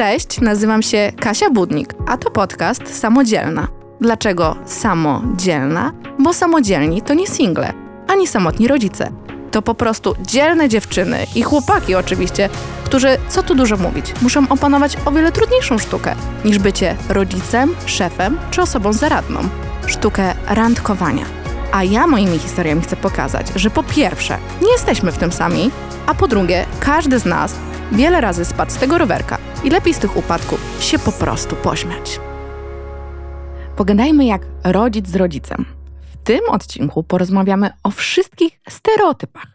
Cześć, 0.00 0.40
nazywam 0.40 0.82
się 0.82 1.12
Kasia 1.20 1.50
Budnik, 1.50 1.94
a 2.06 2.16
to 2.16 2.30
podcast 2.30 2.98
Samodzielna. 3.00 3.68
Dlaczego 4.00 4.56
samodzielna? 4.66 5.92
Bo 6.18 6.32
samodzielni 6.32 7.02
to 7.02 7.14
nie 7.14 7.26
single, 7.26 7.72
ani 8.08 8.26
samotni 8.26 8.68
rodzice. 8.68 9.10
To 9.50 9.62
po 9.62 9.74
prostu 9.74 10.14
dzielne 10.20 10.68
dziewczyny 10.68 11.26
i 11.34 11.42
chłopaki 11.42 11.94
oczywiście, 11.94 12.48
którzy, 12.84 13.08
co 13.28 13.42
tu 13.42 13.54
dużo 13.54 13.76
mówić, 13.76 14.14
muszą 14.22 14.48
opanować 14.48 14.96
o 15.04 15.12
wiele 15.12 15.32
trudniejszą 15.32 15.78
sztukę 15.78 16.14
niż 16.44 16.58
bycie 16.58 16.96
rodzicem, 17.08 17.74
szefem 17.86 18.38
czy 18.50 18.62
osobą 18.62 18.92
zaradną. 18.92 19.40
Sztukę 19.86 20.34
randkowania. 20.48 21.24
A 21.72 21.84
ja 21.84 22.06
moimi 22.06 22.38
historiami 22.38 22.82
chcę 22.82 22.96
pokazać, 22.96 23.46
że 23.56 23.70
po 23.70 23.82
pierwsze, 23.82 24.38
nie 24.62 24.72
jesteśmy 24.72 25.12
w 25.12 25.18
tym 25.18 25.32
sami, 25.32 25.70
a 26.06 26.14
po 26.14 26.28
drugie, 26.28 26.66
każdy 26.80 27.18
z 27.18 27.24
nas 27.24 27.54
wiele 27.92 28.20
razy 28.20 28.44
spadł 28.44 28.72
z 28.72 28.76
tego 28.76 28.98
rowerka 28.98 29.38
i 29.64 29.70
lepiej 29.70 29.94
z 29.94 29.98
tych 29.98 30.16
upadków 30.16 30.60
się 30.80 30.98
po 30.98 31.12
prostu 31.12 31.56
pośmiać. 31.56 32.20
Pogadajmy 33.76 34.24
jak 34.24 34.42
rodzic 34.64 35.08
z 35.08 35.16
rodzicem. 35.16 35.64
W 36.12 36.16
tym 36.24 36.40
odcinku 36.48 37.02
porozmawiamy 37.02 37.70
o 37.82 37.90
wszystkich 37.90 38.60
stereotypach, 38.68 39.46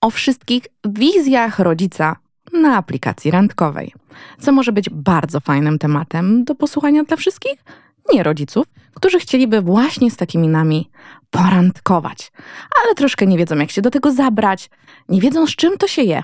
o 0.00 0.10
wszystkich 0.10 0.66
wizjach 0.84 1.58
rodzica 1.58 2.16
na 2.52 2.76
aplikacji 2.76 3.30
randkowej, 3.30 3.92
co 4.40 4.52
może 4.52 4.72
być 4.72 4.90
bardzo 4.90 5.40
fajnym 5.40 5.78
tematem 5.78 6.44
do 6.44 6.54
posłuchania 6.54 7.04
dla 7.04 7.16
wszystkich 7.16 7.64
nie 8.12 8.22
rodziców, 8.22 8.66
którzy 8.94 9.18
chcieliby 9.18 9.60
właśnie 9.60 10.10
z 10.10 10.16
takimi 10.16 10.48
nami 10.48 10.90
porandkować, 11.30 12.32
ale 12.82 12.94
troszkę 12.94 13.26
nie 13.26 13.38
wiedzą, 13.38 13.56
jak 13.56 13.70
się 13.70 13.82
do 13.82 13.90
tego 13.90 14.12
zabrać, 14.12 14.70
nie 15.08 15.20
wiedzą, 15.20 15.46
z 15.46 15.56
czym 15.56 15.78
to 15.78 15.88
się 15.88 16.02
je, 16.02 16.22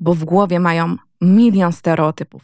bo 0.00 0.14
w 0.14 0.24
głowie 0.24 0.60
mają 0.60 0.96
milion 1.20 1.72
stereotypów. 1.72 2.42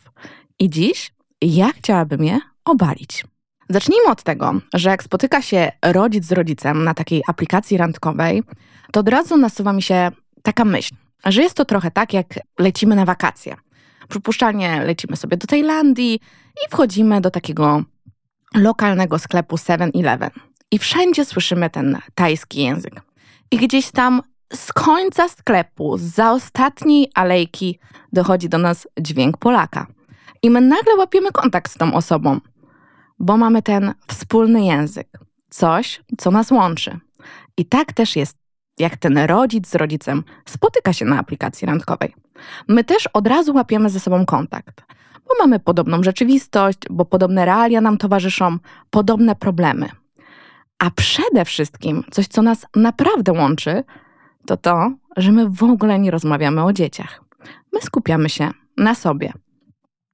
I 0.58 0.70
dziś 0.70 1.12
ja 1.40 1.70
chciałabym 1.72 2.24
je 2.24 2.38
obalić. 2.64 3.24
Zacznijmy 3.68 4.10
od 4.10 4.22
tego, 4.22 4.54
że 4.74 4.90
jak 4.90 5.02
spotyka 5.02 5.42
się 5.42 5.72
rodzic 5.82 6.24
z 6.24 6.32
rodzicem 6.32 6.84
na 6.84 6.94
takiej 6.94 7.22
aplikacji 7.26 7.76
randkowej, 7.76 8.42
to 8.92 9.00
od 9.00 9.08
razu 9.08 9.36
nasuwa 9.36 9.72
mi 9.72 9.82
się 9.82 10.10
taka 10.42 10.64
myśl, 10.64 10.94
że 11.24 11.42
jest 11.42 11.56
to 11.56 11.64
trochę 11.64 11.90
tak, 11.90 12.12
jak 12.12 12.26
lecimy 12.58 12.96
na 12.96 13.04
wakacje. 13.04 13.56
Przypuszczalnie 14.08 14.84
lecimy 14.84 15.16
sobie 15.16 15.36
do 15.36 15.46
Tajlandii 15.46 16.14
i 16.66 16.70
wchodzimy 16.70 17.20
do 17.20 17.30
takiego 17.30 17.82
lokalnego 18.54 19.18
sklepu 19.18 19.56
7-Eleven. 19.56 20.30
I 20.70 20.78
wszędzie 20.78 21.24
słyszymy 21.24 21.70
ten 21.70 21.98
tajski 22.14 22.62
język. 22.62 23.02
I 23.50 23.56
gdzieś 23.56 23.90
tam 23.90 24.22
z 24.52 24.72
końca 24.72 25.28
sklepu, 25.28 25.98
za 25.98 26.32
ostatniej 26.32 27.10
alejki, 27.14 27.78
dochodzi 28.12 28.48
do 28.48 28.58
nas 28.58 28.88
dźwięk 29.00 29.36
Polaka. 29.36 29.86
I 30.42 30.50
my 30.50 30.60
nagle 30.60 30.96
łapiemy 30.96 31.32
kontakt 31.32 31.72
z 31.72 31.76
tą 31.76 31.94
osobą, 31.94 32.40
bo 33.18 33.36
mamy 33.36 33.62
ten 33.62 33.94
wspólny 34.06 34.64
język, 34.64 35.08
coś, 35.50 36.02
co 36.18 36.30
nas 36.30 36.50
łączy. 36.50 36.98
I 37.56 37.66
tak 37.66 37.92
też 37.92 38.16
jest, 38.16 38.36
jak 38.78 38.96
ten 38.96 39.18
rodzic 39.18 39.68
z 39.68 39.74
rodzicem 39.74 40.24
spotyka 40.48 40.92
się 40.92 41.04
na 41.04 41.18
aplikacji 41.18 41.66
randkowej. 41.66 42.14
My 42.68 42.84
też 42.84 43.06
od 43.12 43.26
razu 43.26 43.54
łapiemy 43.54 43.90
ze 43.90 44.00
sobą 44.00 44.26
kontakt, 44.26 44.82
bo 45.28 45.30
mamy 45.38 45.60
podobną 45.60 46.02
rzeczywistość, 46.02 46.78
bo 46.90 47.04
podobne 47.04 47.44
realia 47.44 47.80
nam 47.80 47.98
towarzyszą, 47.98 48.58
podobne 48.90 49.36
problemy. 49.36 49.88
A 50.78 50.90
przede 50.90 51.44
wszystkim 51.44 52.04
coś, 52.10 52.26
co 52.26 52.42
nas 52.42 52.66
naprawdę 52.76 53.32
łączy, 53.32 53.84
to 54.46 54.56
to, 54.56 54.90
że 55.16 55.32
my 55.32 55.48
w 55.48 55.62
ogóle 55.62 55.98
nie 55.98 56.10
rozmawiamy 56.10 56.64
o 56.64 56.72
dzieciach. 56.72 57.20
My 57.72 57.80
skupiamy 57.80 58.28
się 58.28 58.50
na 58.76 58.94
sobie. 58.94 59.32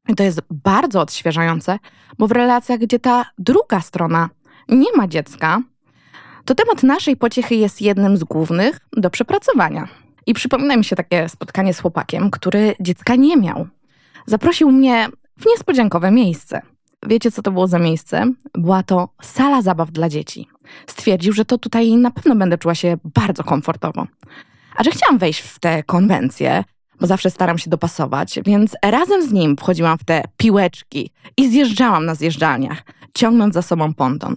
I 0.08 0.14
to 0.14 0.22
jest 0.22 0.40
bardzo 0.50 1.00
odświeżające, 1.00 1.78
bo 2.18 2.26
w 2.26 2.32
relacjach, 2.32 2.78
gdzie 2.78 2.98
ta 2.98 3.24
druga 3.38 3.80
strona 3.80 4.30
nie 4.68 4.92
ma 4.96 5.08
dziecka, 5.08 5.62
to 6.44 6.54
temat 6.54 6.82
naszej 6.82 7.16
pociechy 7.16 7.54
jest 7.54 7.82
jednym 7.82 8.16
z 8.16 8.24
głównych 8.24 8.78
do 8.96 9.10
przepracowania. 9.10 9.88
I 10.26 10.34
przypomina 10.34 10.76
mi 10.76 10.84
się 10.84 10.96
takie 10.96 11.28
spotkanie 11.28 11.74
z 11.74 11.80
chłopakiem, 11.80 12.30
który 12.30 12.74
dziecka 12.80 13.16
nie 13.16 13.36
miał. 13.36 13.66
Zaprosił 14.26 14.70
mnie 14.70 15.08
w 15.38 15.46
niespodziankowe 15.46 16.10
miejsce. 16.10 16.62
Wiecie, 17.06 17.30
co 17.30 17.42
to 17.42 17.50
było 17.50 17.66
za 17.66 17.78
miejsce? 17.78 18.32
Była 18.54 18.82
to 18.82 19.08
sala 19.22 19.62
zabaw 19.62 19.90
dla 19.90 20.08
dzieci. 20.08 20.48
Stwierdził, 20.86 21.32
że 21.32 21.44
to 21.44 21.58
tutaj 21.58 21.96
na 21.96 22.10
pewno 22.10 22.36
będę 22.36 22.58
czuła 22.58 22.74
się 22.74 22.96
bardzo 23.14 23.44
komfortowo. 23.44 24.06
A 24.76 24.84
że 24.84 24.90
chciałam 24.90 25.18
wejść 25.18 25.40
w 25.40 25.58
te 25.58 25.82
konwencje, 25.82 26.64
bo 27.00 27.06
zawsze 27.06 27.30
staram 27.30 27.58
się 27.58 27.70
dopasować, 27.70 28.40
więc 28.46 28.76
razem 28.84 29.28
z 29.28 29.32
nim 29.32 29.56
wchodziłam 29.56 29.98
w 29.98 30.04
te 30.04 30.22
piłeczki 30.36 31.10
i 31.36 31.48
zjeżdżałam 31.48 32.06
na 32.06 32.14
zjeżdżalniach, 32.14 32.82
ciągnąc 33.14 33.54
za 33.54 33.62
sobą 33.62 33.94
ponton. 33.94 34.36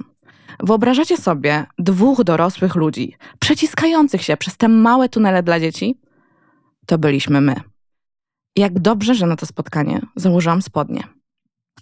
Wyobrażacie 0.59 1.17
sobie 1.17 1.66
dwóch 1.79 2.23
dorosłych 2.23 2.75
ludzi 2.75 3.16
przeciskających 3.39 4.22
się 4.22 4.38
przez 4.38 4.57
te 4.57 4.67
małe 4.67 5.09
tunele 5.09 5.43
dla 5.43 5.59
dzieci? 5.59 5.97
To 6.85 6.97
byliśmy 6.97 7.41
my. 7.41 7.55
Jak 8.55 8.79
dobrze, 8.79 9.16
że 9.16 9.27
na 9.27 9.35
to 9.35 9.45
spotkanie 9.45 10.01
założyłam 10.16 10.61
spodnie. 10.61 11.03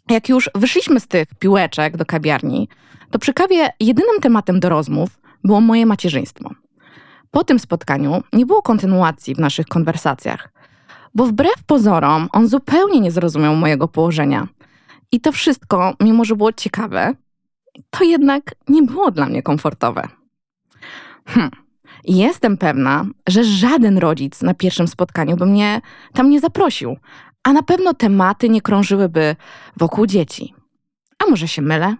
Jak 0.09 0.29
już 0.29 0.49
wyszliśmy 0.55 0.99
z 0.99 1.07
tych 1.07 1.27
piłeczek 1.39 1.97
do 1.97 2.05
kawiarni, 2.05 2.69
to 3.11 3.19
przy 3.19 3.33
kawie 3.33 3.69
jedynym 3.79 4.19
tematem 4.21 4.59
do 4.59 4.69
rozmów 4.69 5.09
było 5.43 5.61
moje 5.61 5.85
macierzyństwo. 5.85 6.49
Po 7.31 7.43
tym 7.43 7.59
spotkaniu 7.59 8.23
nie 8.33 8.45
było 8.45 8.61
kontynuacji 8.61 9.35
w 9.35 9.39
naszych 9.39 9.65
konwersacjach, 9.65 10.53
bo 11.15 11.25
wbrew 11.25 11.63
pozorom 11.65 12.29
on 12.33 12.47
zupełnie 12.47 12.99
nie 12.99 13.11
zrozumiał 13.11 13.55
mojego 13.55 13.87
położenia. 13.87 14.47
I 15.11 15.21
to 15.21 15.31
wszystko, 15.31 15.93
mimo 15.99 16.25
że 16.25 16.35
było 16.35 16.53
ciekawe, 16.53 17.13
to 17.89 18.03
jednak 18.03 18.55
nie 18.69 18.83
było 18.83 19.11
dla 19.11 19.25
mnie 19.25 19.43
komfortowe. 19.43 20.07
Hm. 21.25 21.49
Jestem 22.03 22.57
pewna, 22.57 23.05
że 23.29 23.43
żaden 23.43 23.97
rodzic 23.97 24.41
na 24.41 24.53
pierwszym 24.53 24.87
spotkaniu 24.87 25.37
by 25.37 25.45
mnie 25.45 25.81
tam 26.13 26.29
nie 26.29 26.39
zaprosił, 26.39 26.97
a 27.43 27.53
na 27.53 27.63
pewno 27.63 27.93
tematy 27.93 28.49
nie 28.49 28.61
krążyłyby 28.61 29.35
wokół 29.77 30.05
dzieci. 30.05 30.53
A 31.19 31.29
może 31.29 31.47
się 31.47 31.61
mylę? 31.61 31.95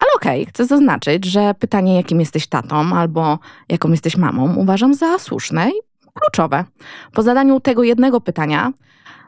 Ale 0.00 0.10
okej, 0.16 0.42
okay, 0.42 0.52
chcę 0.52 0.66
zaznaczyć, 0.66 1.24
że 1.24 1.54
pytanie, 1.54 1.96
jakim 1.96 2.20
jesteś 2.20 2.46
tatą 2.46 2.96
albo 2.96 3.38
jaką 3.68 3.90
jesteś 3.90 4.16
mamą, 4.16 4.56
uważam 4.56 4.94
za 4.94 5.18
słuszne 5.18 5.70
i 5.70 5.72
kluczowe. 6.14 6.64
Po 7.12 7.22
zadaniu 7.22 7.60
tego 7.60 7.82
jednego 7.82 8.20
pytania, 8.20 8.72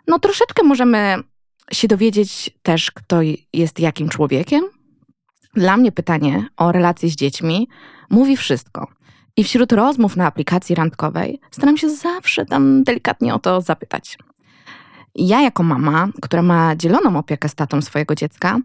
no 0.07 0.19
troszeczkę 0.19 0.63
możemy 0.63 1.17
się 1.73 1.89
dowiedzieć 1.89 2.51
też, 2.63 2.91
kto 2.91 3.21
jest 3.53 3.81
jakim 3.81 4.09
człowiekiem. 4.09 4.65
Dla 5.55 5.77
mnie 5.77 5.93
pytanie 5.93 6.47
o 6.57 6.73
relacje 6.73 7.09
z 7.09 7.17
dziećmi 7.17 7.69
mówi 8.11 8.37
wszystko. 8.37 8.87
I 9.37 9.45
wśród 9.45 9.73
rozmów 9.73 10.17
na 10.17 10.27
aplikacji 10.27 10.75
randkowej 10.75 11.41
staram 11.51 11.77
się 11.77 11.91
zawsze 11.91 12.47
tam 12.47 12.85
delikatnie 12.85 13.35
o 13.35 13.39
to 13.39 13.61
zapytać. 13.61 14.19
Ja 15.19 15.41
jako 15.41 15.63
mama, 15.63 16.09
która 16.23 16.43
ma 16.43 16.77
dzieloną 16.77 17.19
opiekę 17.19 17.49
statą 17.49 17.83
swojego 17.83 18.15
dziecka, 18.15 18.59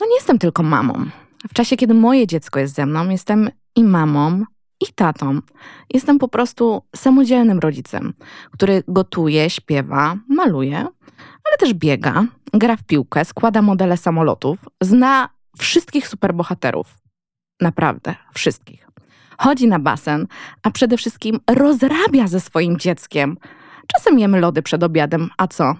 no 0.00 0.06
nie 0.06 0.14
jestem 0.14 0.38
tylko 0.38 0.62
mamą. 0.62 1.04
W 1.48 1.54
czasie, 1.54 1.76
kiedy 1.76 1.94
moje 1.94 2.26
dziecko 2.26 2.60
jest 2.60 2.74
ze 2.74 2.86
mną, 2.86 3.08
jestem 3.08 3.50
i 3.76 3.84
mamą, 3.84 4.44
i 4.80 4.86
tatą. 4.94 5.40
Jestem 5.90 6.18
po 6.18 6.28
prostu 6.28 6.82
samodzielnym 6.96 7.58
rodzicem, 7.58 8.14
który 8.50 8.82
gotuje, 8.88 9.50
śpiewa, 9.50 10.16
maluje, 10.28 10.78
ale 11.44 11.56
też 11.58 11.74
biega, 11.74 12.24
gra 12.52 12.76
w 12.76 12.82
piłkę, 12.82 13.24
składa 13.24 13.62
modele 13.62 13.96
samolotów, 13.96 14.58
zna 14.80 15.28
wszystkich 15.58 16.08
superbohaterów. 16.08 16.98
Naprawdę, 17.60 18.14
wszystkich. 18.34 18.88
Chodzi 19.38 19.68
na 19.68 19.78
basen, 19.78 20.26
a 20.62 20.70
przede 20.70 20.96
wszystkim 20.96 21.40
rozrabia 21.50 22.28
ze 22.28 22.40
swoim 22.40 22.78
dzieckiem, 22.78 23.36
Czasem 23.86 24.18
jemy 24.18 24.40
lody 24.40 24.62
przed 24.62 24.82
obiadem, 24.82 25.30
a 25.36 25.46
co? 25.46 25.74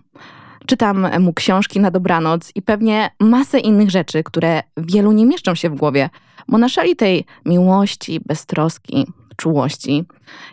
Czytam 0.66 1.22
mu 1.22 1.32
książki 1.32 1.80
na 1.80 1.90
dobranoc 1.90 2.52
i 2.54 2.62
pewnie 2.62 3.10
masę 3.20 3.58
innych 3.58 3.90
rzeczy, 3.90 4.22
które 4.22 4.62
wielu 4.76 5.12
nie 5.12 5.26
mieszczą 5.26 5.54
się 5.54 5.70
w 5.70 5.74
głowie, 5.74 6.10
bo 6.48 6.58
na 6.58 6.68
szali 6.68 6.96
tej 6.96 7.24
miłości, 7.44 8.20
beztroski, 8.26 9.06
czułości 9.36 10.04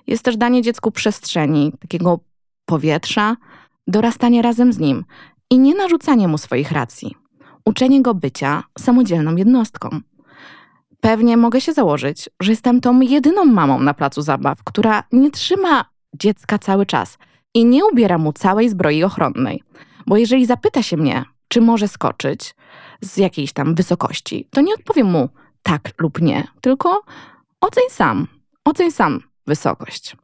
jest 0.07 0.23
też 0.23 0.38
danie 0.38 0.61
dziecku 0.61 0.91
przestrzeni, 0.91 1.73
takiego 1.79 2.19
powietrza, 2.65 3.35
dorastanie 3.88 4.41
razem 4.41 4.73
z 4.73 4.79
nim 4.79 5.05
i 5.50 5.59
nie 5.59 5.75
narzucanie 5.75 6.27
mu 6.27 6.38
swoich 6.38 6.71
racji. 6.71 7.15
Uczenie 7.65 8.01
go 8.01 8.13
bycia 8.13 8.63
samodzielną 8.79 9.35
jednostką. 9.35 9.89
Pewnie 11.00 11.38
mogę 11.38 11.61
się 11.61 11.73
założyć, 11.73 12.29
że 12.39 12.51
jestem 12.51 12.81
tą 12.81 13.01
jedyną 13.01 13.45
mamą 13.45 13.79
na 13.79 13.94
placu 13.94 14.21
zabaw, 14.21 14.63
która 14.63 15.03
nie 15.11 15.31
trzyma 15.31 15.85
dziecka 16.13 16.59
cały 16.59 16.85
czas– 16.85 17.17
i 17.53 17.65
nie 17.65 17.85
ubiera 17.85 18.17
mu 18.17 18.33
całej 18.33 18.69
zbroi 18.69 19.03
ochronnej. 19.03 19.63
Bo 20.07 20.17
jeżeli 20.17 20.45
zapyta 20.45 20.83
się 20.83 20.97
mnie, 20.97 21.25
czy 21.47 21.61
może 21.61 21.88
skoczyć 21.88 22.55
z 23.01 23.17
jakiejś 23.17 23.53
tam 23.53 23.75
wysokości, 23.75 24.47
to 24.51 24.61
nie 24.61 24.73
odpowiem 24.73 25.07
mu 25.07 25.29
tak 25.63 25.91
lub 25.97 26.21
nie, 26.21 26.47
tylko 26.61 27.01
oceń 27.61 27.83
sam, 27.89 28.27
oceń 28.65 28.91
sam 28.91 29.19
wysokość. 29.47 30.15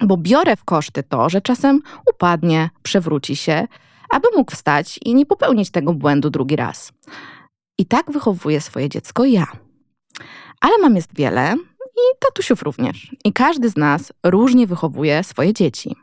Bo 0.00 0.16
biorę 0.16 0.56
w 0.56 0.64
koszty 0.64 1.02
to, 1.02 1.30
że 1.30 1.40
czasem 1.40 1.80
upadnie, 2.10 2.70
przewróci 2.82 3.36
się, 3.36 3.66
aby 4.10 4.28
mógł 4.36 4.52
wstać 4.52 5.00
i 5.04 5.14
nie 5.14 5.26
popełnić 5.26 5.70
tego 5.70 5.92
błędu 5.92 6.30
drugi 6.30 6.56
raz. 6.56 6.92
I 7.78 7.86
tak 7.86 8.12
wychowuję 8.12 8.60
swoje 8.60 8.88
dziecko 8.88 9.24
ja. 9.24 9.46
Ale 10.60 10.78
mam 10.78 10.96
jest 10.96 11.14
wiele 11.16 11.56
i 11.96 12.18
tatusiów 12.18 12.62
również. 12.62 13.16
I 13.24 13.32
każdy 13.32 13.68
z 13.68 13.76
nas 13.76 14.12
różnie 14.24 14.66
wychowuje 14.66 15.24
swoje 15.24 15.52
dzieci. 15.52 15.96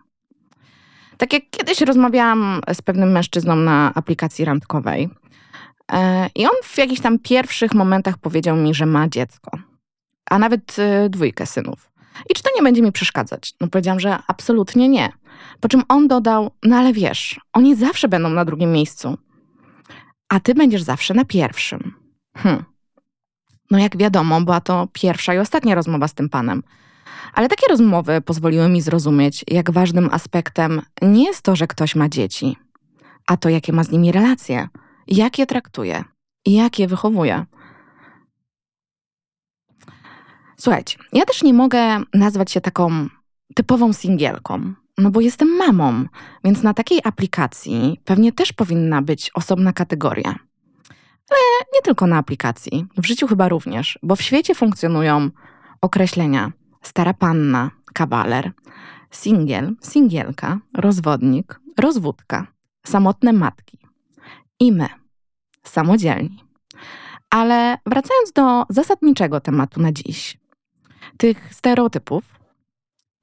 Tak 1.21 1.33
jak 1.33 1.43
kiedyś 1.51 1.81
rozmawiałam 1.81 2.61
z 2.73 2.81
pewnym 2.81 3.11
mężczyzną 3.11 3.55
na 3.55 3.91
aplikacji 3.95 4.45
randkowej, 4.45 5.09
e, 5.91 6.29
i 6.35 6.45
on 6.45 6.51
w 6.63 6.77
jakichś 6.77 7.01
tam 7.01 7.19
pierwszych 7.19 7.73
momentach 7.73 8.17
powiedział 8.17 8.55
mi, 8.55 8.73
że 8.73 8.85
ma 8.85 9.07
dziecko, 9.07 9.51
a 10.29 10.39
nawet 10.39 10.79
e, 10.79 11.09
dwójkę 11.09 11.45
synów. 11.45 11.91
I 12.29 12.33
czy 12.33 12.43
to 12.43 12.49
nie 12.55 12.63
będzie 12.63 12.81
mi 12.81 12.91
przeszkadzać? 12.91 13.53
No 13.61 13.67
powiedziałam, 13.67 13.99
że 13.99 14.17
absolutnie 14.27 14.89
nie. 14.89 15.09
Po 15.59 15.69
czym 15.69 15.83
on 15.89 16.07
dodał, 16.07 16.51
no 16.63 16.77
ale 16.77 16.93
wiesz, 16.93 17.39
oni 17.53 17.75
zawsze 17.75 18.07
będą 18.07 18.29
na 18.29 18.45
drugim 18.45 18.71
miejscu, 18.71 19.17
a 20.29 20.39
ty 20.39 20.53
będziesz 20.55 20.83
zawsze 20.83 21.13
na 21.13 21.25
pierwszym. 21.25 21.93
Hm. 22.37 22.63
No 23.71 23.79
jak 23.79 23.97
wiadomo, 23.97 24.41
była 24.41 24.61
to 24.61 24.87
pierwsza 24.93 25.33
i 25.33 25.37
ostatnia 25.37 25.75
rozmowa 25.75 26.07
z 26.07 26.13
tym 26.13 26.29
panem. 26.29 26.63
Ale 27.33 27.49
takie 27.49 27.67
rozmowy 27.67 28.21
pozwoliły 28.21 28.69
mi 28.69 28.81
zrozumieć, 28.81 29.45
jak 29.47 29.71
ważnym 29.71 30.09
aspektem 30.11 30.81
nie 31.01 31.23
jest 31.23 31.41
to, 31.41 31.55
że 31.55 31.67
ktoś 31.67 31.95
ma 31.95 32.09
dzieci, 32.09 32.57
a 33.27 33.37
to, 33.37 33.49
jakie 33.49 33.73
ma 33.73 33.83
z 33.83 33.91
nimi 33.91 34.11
relacje, 34.11 34.67
jak 35.07 35.39
je 35.39 35.45
traktuje 35.45 36.03
jak 36.45 36.79
je 36.79 36.87
wychowuje. 36.87 37.45
Słuchajcie, 40.57 40.97
ja 41.13 41.25
też 41.25 41.43
nie 41.43 41.53
mogę 41.53 42.01
nazwać 42.13 42.51
się 42.51 42.61
taką 42.61 43.07
typową 43.55 43.93
singielką, 43.93 44.73
no 44.97 45.11
bo 45.11 45.21
jestem 45.21 45.57
mamą, 45.57 46.05
więc 46.43 46.63
na 46.63 46.73
takiej 46.73 46.99
aplikacji 47.03 48.01
pewnie 48.05 48.31
też 48.31 48.53
powinna 48.53 49.01
być 49.01 49.31
osobna 49.33 49.73
kategoria. 49.73 50.35
Ale 51.29 51.39
nie 51.73 51.81
tylko 51.81 52.07
na 52.07 52.17
aplikacji, 52.17 52.85
w 52.97 53.05
życiu 53.05 53.27
chyba 53.27 53.49
również, 53.49 53.99
bo 54.03 54.15
w 54.15 54.21
świecie 54.21 54.55
funkcjonują 54.55 55.29
określenia 55.81 56.51
stara 56.81 57.13
panna, 57.13 57.71
kawaler, 57.93 58.51
singiel, 59.11 59.75
singielka, 59.81 60.59
rozwodnik, 60.73 61.59
rozwódka, 61.77 62.47
samotne 62.85 63.33
matki 63.33 63.77
i 64.59 64.71
my, 64.71 64.87
samodzielni. 65.63 66.43
Ale 67.29 67.77
wracając 67.85 68.31
do 68.31 68.63
zasadniczego 68.69 69.39
tematu 69.39 69.81
na 69.81 69.91
dziś, 69.91 70.37
tych 71.17 71.53
stereotypów, 71.53 72.23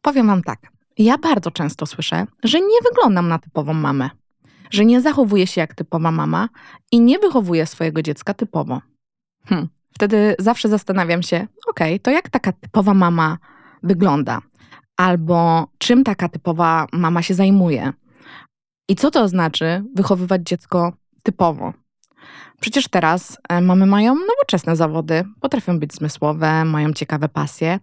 powiem 0.03 0.27
Wam 0.27 0.43
tak. 0.43 0.61
Ja 0.99 1.19
bardzo 1.19 1.51
często 1.51 1.87
słyszę, 1.87 2.27
że 2.45 2.61
nie 2.61 2.79
wyglądam 2.89 3.29
na 3.29 3.39
typową 3.39 3.73
mamę, 3.75 4.11
że 4.71 4.85
nie 4.85 5.01
zachowuję 5.01 5.47
się 5.47 5.61
jak 5.61 5.75
typowa 5.75 6.11
mama 6.11 6.49
i 6.93 7.01
nie 7.01 7.19
wychowuję 7.19 7.67
swojego 7.67 8.03
dziecka 8.03 8.35
typowo. 8.35 8.81
Hm. 9.47 9.69
Wtedy 9.95 10.35
zawsze 10.39 10.69
zastanawiam 10.69 11.23
się, 11.23 11.47
okay, 11.67 11.99
to 11.99 12.11
jak 12.11 12.31
taka 12.31 12.53
typowa 12.53 12.95
mama 12.95 13.39
wygląda? 13.83 14.41
Albo 14.97 15.69
czym 15.79 16.05
taka 16.05 16.29
typowa 16.29 16.87
mama 16.93 17.23
się 17.23 17.35
zajmuje? 17.35 17.93
I 18.89 18.97
co 18.97 19.11
to 19.11 19.29
znaczy 19.29 19.85
wychowywać 19.95 20.43
dziecko 20.43 20.93
typowo? 21.23 21.73
Przecież 22.61 22.89
teraz 22.89 23.39
e, 23.49 23.61
mamy 23.61 23.87
mają 23.87 24.15
nowoczesne 24.15 24.77
zawody, 24.77 25.25
potrafią 25.41 25.79
być 25.79 25.95
zmysłowe, 25.95 26.65
mają 26.65 26.93
ciekawe 26.93 27.29
pasje, 27.29 27.79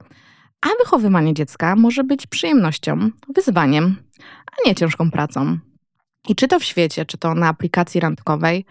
a 0.61 0.67
wychowywanie 0.83 1.33
dziecka 1.33 1.75
może 1.75 2.03
być 2.03 2.27
przyjemnością, 2.27 3.09
wyzwaniem, 3.35 3.95
a 4.51 4.69
nie 4.69 4.75
ciężką 4.75 5.11
pracą. 5.11 5.57
I 6.27 6.35
czy 6.35 6.47
to 6.47 6.59
w 6.59 6.63
świecie, 6.63 7.05
czy 7.05 7.17
to 7.17 7.35
na 7.35 7.47
aplikacji 7.47 7.99
randkowej, 7.99 8.65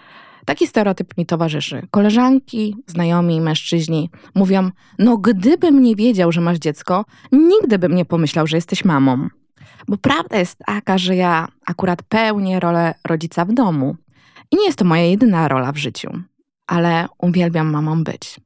Taki 0.47 0.67
stereotyp 0.67 1.19
mi 1.19 1.27
towarzyszy. 1.27 1.87
Koleżanki, 1.91 2.77
znajomi, 2.87 3.41
mężczyźni 3.41 4.11
mówią: 4.35 4.71
No, 4.99 5.19
gdybym 5.19 5.83
nie 5.83 5.97
wiedział, 5.97 6.33
że 6.33 6.41
masz 6.41 6.59
dziecko, 6.59 7.05
nigdy 7.33 7.79
bym 7.79 7.95
nie 7.95 8.05
pomyślał, 8.05 8.47
że 8.47 8.57
jesteś 8.57 8.85
mamą. 8.85 9.29
Bo 9.89 9.97
prawda 9.97 10.39
jest 10.39 10.59
taka, 10.67 10.99
że 10.99 11.17
ja 11.17 11.49
akurat 11.67 12.03
pełnię 12.03 12.61
rolę 12.61 12.95
rodzica 13.05 13.45
w 13.45 13.53
domu. 13.53 13.97
I 14.51 14.57
nie 14.57 14.67
jest 14.67 14.79
to 14.79 14.85
moja 14.85 15.03
jedyna 15.03 15.49
rola 15.49 15.73
w 15.73 15.77
życiu, 15.77 16.11
ale 16.67 17.07
uwielbiam 17.19 17.71
mamą 17.71 18.05
być. 18.05 18.41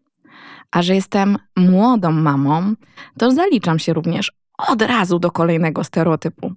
A 0.71 0.83
że 0.83 0.95
jestem 0.95 1.39
młodą 1.57 2.13
mamą, 2.13 2.75
to 3.19 3.31
zaliczam 3.31 3.79
się 3.79 3.93
również 3.93 4.33
od 4.69 4.83
razu 4.83 5.19
do 5.19 5.31
kolejnego 5.31 5.85
stereotypu 5.85 6.53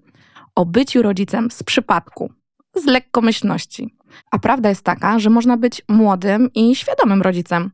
o 0.55 0.65
byciu 0.65 1.01
rodzicem 1.01 1.51
z 1.51 1.63
przypadku, 1.63 2.33
z 2.75 2.85
lekkomyślności. 2.85 3.95
A 4.31 4.39
prawda 4.39 4.69
jest 4.69 4.83
taka, 4.83 5.19
że 5.19 5.29
można 5.29 5.57
być 5.57 5.81
młodym 5.87 6.49
i 6.53 6.75
świadomym 6.75 7.21
rodzicem. 7.21 7.71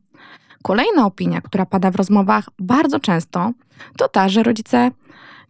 Kolejna 0.62 1.06
opinia, 1.06 1.40
która 1.40 1.66
pada 1.66 1.90
w 1.90 1.96
rozmowach 1.96 2.48
bardzo 2.58 3.00
często, 3.00 3.52
to 3.96 4.08
ta, 4.08 4.28
że 4.28 4.42
rodzice 4.42 4.90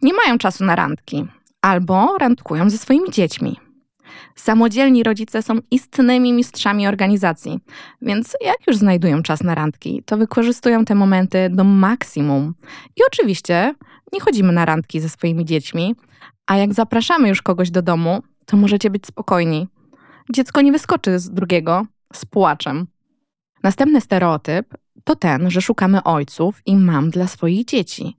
nie 0.01 0.13
mają 0.13 0.37
czasu 0.37 0.65
na 0.65 0.75
randki 0.75 1.27
albo 1.61 2.17
randkują 2.19 2.69
ze 2.69 2.77
swoimi 2.77 3.11
dziećmi. 3.11 3.59
Samodzielni 4.35 5.03
rodzice 5.03 5.41
są 5.41 5.59
istnymi 5.71 6.33
mistrzami 6.33 6.87
organizacji, 6.87 7.59
więc 8.01 8.33
jak 8.41 8.57
już 8.67 8.77
znajdują 8.77 9.23
czas 9.23 9.43
na 9.43 9.55
randki, 9.55 10.03
to 10.05 10.17
wykorzystują 10.17 10.85
te 10.85 10.95
momenty 10.95 11.49
do 11.51 11.63
maksimum. 11.63 12.53
I 12.95 13.01
oczywiście 13.07 13.73
nie 14.13 14.19
chodzimy 14.19 14.53
na 14.53 14.65
randki 14.65 14.99
ze 14.99 15.09
swoimi 15.09 15.45
dziećmi, 15.45 15.95
a 16.47 16.57
jak 16.57 16.73
zapraszamy 16.73 17.29
już 17.29 17.41
kogoś 17.41 17.71
do 17.71 17.81
domu, 17.81 18.23
to 18.45 18.57
możecie 18.57 18.89
być 18.89 19.07
spokojni. 19.07 19.67
Dziecko 20.31 20.61
nie 20.61 20.71
wyskoczy 20.71 21.19
z 21.19 21.29
drugiego 21.29 21.85
z 22.13 22.25
płaczem. 22.25 22.87
Następny 23.63 24.01
stereotyp 24.01 24.77
to 25.03 25.15
ten, 25.15 25.51
że 25.51 25.61
szukamy 25.61 26.03
ojców 26.03 26.61
i 26.65 26.75
mam 26.75 27.09
dla 27.09 27.27
swoich 27.27 27.65
dzieci. 27.65 28.17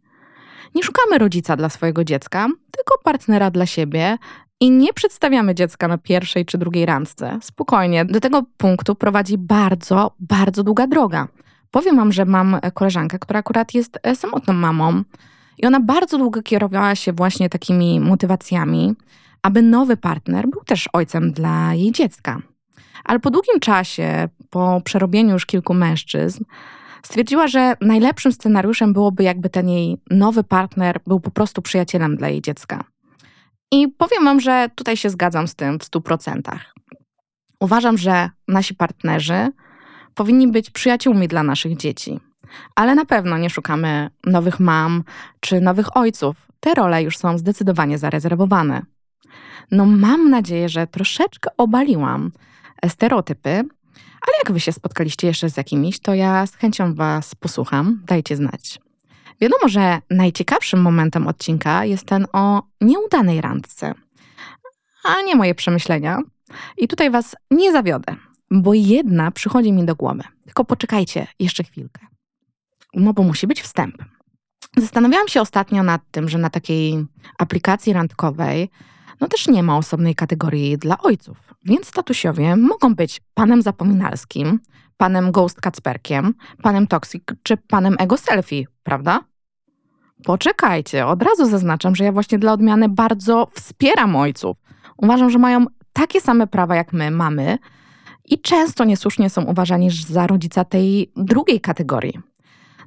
Nie 0.74 0.82
szukamy 0.82 1.18
rodzica 1.18 1.56
dla 1.56 1.68
swojego 1.68 2.04
dziecka, 2.04 2.46
tylko 2.70 2.98
partnera 3.04 3.50
dla 3.50 3.66
siebie 3.66 4.18
i 4.60 4.70
nie 4.70 4.92
przedstawiamy 4.92 5.54
dziecka 5.54 5.88
na 5.88 5.98
pierwszej 5.98 6.46
czy 6.46 6.58
drugiej 6.58 6.86
randce. 6.86 7.38
Spokojnie, 7.42 8.04
do 8.04 8.20
tego 8.20 8.42
punktu 8.56 8.94
prowadzi 8.94 9.38
bardzo, 9.38 10.14
bardzo 10.20 10.62
długa 10.62 10.86
droga. 10.86 11.28
Powiem 11.70 11.96
wam, 11.96 12.12
że 12.12 12.24
mam 12.24 12.60
koleżankę, 12.74 13.18
która 13.18 13.40
akurat 13.40 13.74
jest 13.74 13.98
e, 14.02 14.16
samotną 14.16 14.54
mamą 14.54 15.02
i 15.58 15.66
ona 15.66 15.80
bardzo 15.80 16.18
długo 16.18 16.42
kierowała 16.42 16.94
się 16.94 17.12
właśnie 17.12 17.48
takimi 17.48 18.00
motywacjami, 18.00 18.94
aby 19.42 19.62
nowy 19.62 19.96
partner 19.96 20.48
był 20.48 20.64
też 20.64 20.88
ojcem 20.92 21.32
dla 21.32 21.74
jej 21.74 21.92
dziecka. 21.92 22.42
Ale 23.04 23.20
po 23.20 23.30
długim 23.30 23.60
czasie, 23.60 24.28
po 24.50 24.80
przerobieniu 24.84 25.32
już 25.32 25.46
kilku 25.46 25.74
mężczyzn, 25.74 26.44
stwierdziła, 27.02 27.48
że 27.48 27.74
najlepszym 27.80 28.32
scenariuszem 28.32 28.92
byłoby, 28.92 29.22
jakby 29.22 29.50
ten 29.50 29.68
jej 29.68 29.96
nowy 30.10 30.44
partner 30.44 31.00
był 31.06 31.20
po 31.20 31.30
prostu 31.30 31.62
przyjacielem 31.62 32.16
dla 32.16 32.28
jej 32.28 32.42
dziecka. 32.42 32.84
I 33.72 33.88
powiem 33.88 34.24
Wam, 34.24 34.40
że 34.40 34.68
tutaj 34.74 34.96
się 34.96 35.10
zgadzam 35.10 35.48
z 35.48 35.54
tym 35.54 35.78
w 35.78 35.84
stu 35.84 36.00
procentach. 36.00 36.74
Uważam, 37.60 37.98
że 37.98 38.30
nasi 38.48 38.74
partnerzy 38.74 39.52
powinni 40.14 40.48
być 40.48 40.70
przyjaciółmi 40.70 41.28
dla 41.28 41.42
naszych 41.42 41.76
dzieci. 41.76 42.20
Ale 42.74 42.94
na 42.94 43.04
pewno 43.04 43.38
nie 43.38 43.50
szukamy 43.50 44.10
nowych 44.26 44.60
mam 44.60 45.04
czy 45.40 45.60
nowych 45.60 45.96
ojców. 45.96 46.36
Te 46.60 46.74
role 46.74 47.02
już 47.02 47.18
są 47.18 47.38
zdecydowanie 47.38 47.98
zarezerwowane. 47.98 48.82
No 49.70 49.86
mam 49.86 50.30
nadzieję, 50.30 50.68
że 50.68 50.86
troszeczkę 50.86 51.50
obaliłam 51.56 52.32
stereotypy, 52.88 53.50
ale 54.20 54.36
jak 54.44 54.52
wy 54.52 54.60
się 54.60 54.72
spotkaliście 54.72 55.26
jeszcze 55.26 55.50
z 55.50 55.56
jakimiś, 55.56 56.00
to 56.00 56.14
ja 56.14 56.46
z 56.46 56.54
chęcią 56.54 56.94
was 56.94 57.34
posłucham, 57.34 58.02
dajcie 58.06 58.36
znać. 58.36 58.80
Wiadomo, 59.40 59.68
że 59.68 59.98
najciekawszym 60.10 60.82
momentem 60.82 61.26
odcinka 61.26 61.84
jest 61.84 62.04
ten 62.04 62.26
o 62.32 62.62
nieudanej 62.80 63.40
randce, 63.40 63.94
a 65.04 65.22
nie 65.22 65.36
moje 65.36 65.54
przemyślenia. 65.54 66.18
I 66.76 66.88
tutaj 66.88 67.10
was 67.10 67.36
nie 67.50 67.72
zawiodę, 67.72 68.16
bo 68.50 68.74
jedna 68.74 69.30
przychodzi 69.30 69.72
mi 69.72 69.84
do 69.84 69.96
głowy. 69.96 70.22
Tylko 70.44 70.64
poczekajcie 70.64 71.26
jeszcze 71.38 71.64
chwilkę. 71.64 72.06
No 72.94 73.12
bo 73.12 73.22
musi 73.22 73.46
być 73.46 73.62
wstęp. 73.62 73.94
Zastanawiałam 74.76 75.28
się 75.28 75.40
ostatnio 75.40 75.82
nad 75.82 76.02
tym, 76.10 76.28
że 76.28 76.38
na 76.38 76.50
takiej 76.50 77.06
aplikacji 77.38 77.92
randkowej 77.92 78.70
no 79.20 79.28
też 79.28 79.48
nie 79.48 79.62
ma 79.62 79.76
osobnej 79.76 80.14
kategorii 80.14 80.78
dla 80.78 80.98
ojców. 80.98 81.54
Więc 81.64 81.90
tatusiowie 81.90 82.56
mogą 82.56 82.94
być 82.94 83.20
panem 83.34 83.62
zapominalskim, 83.62 84.60
panem 84.96 85.32
ghost 85.32 85.60
kacperkiem, 85.60 86.34
panem 86.62 86.86
toxic 86.86 87.22
czy 87.42 87.56
panem 87.56 87.96
ego 87.98 88.16
selfie, 88.16 88.66
prawda? 88.82 89.20
Poczekajcie, 90.24 91.06
od 91.06 91.22
razu 91.22 91.46
zaznaczam, 91.46 91.96
że 91.96 92.04
ja 92.04 92.12
właśnie 92.12 92.38
dla 92.38 92.52
odmiany 92.52 92.88
bardzo 92.88 93.48
wspieram 93.54 94.16
ojców. 94.16 94.56
Uważam, 94.96 95.30
że 95.30 95.38
mają 95.38 95.66
takie 95.92 96.20
same 96.20 96.46
prawa 96.46 96.76
jak 96.76 96.92
my 96.92 97.10
mamy 97.10 97.58
i 98.24 98.40
często 98.40 98.84
niesłusznie 98.84 99.30
są 99.30 99.44
uważani 99.44 99.90
za 99.90 100.26
rodzica 100.26 100.64
tej 100.64 101.12
drugiej 101.16 101.60
kategorii. 101.60 102.29